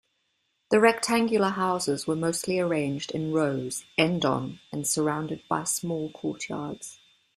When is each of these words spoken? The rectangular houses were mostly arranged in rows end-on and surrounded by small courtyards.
The 0.71 0.79
rectangular 0.79 1.49
houses 1.49 2.07
were 2.07 2.15
mostly 2.15 2.57
arranged 2.59 3.11
in 3.11 3.31
rows 3.33 3.85
end-on 3.99 4.59
and 4.71 4.87
surrounded 4.87 5.43
by 5.47 5.63
small 5.63 6.09
courtyards. 6.11 6.99